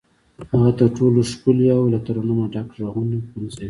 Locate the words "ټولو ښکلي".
0.97-1.67